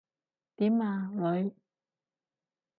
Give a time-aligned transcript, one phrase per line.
[0.57, 1.53] 點呀，女？